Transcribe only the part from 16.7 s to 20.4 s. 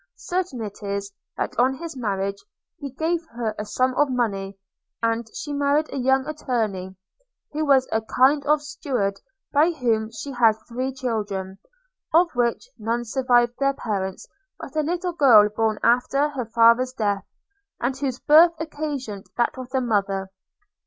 death; and whose birth occasioned that of her mother.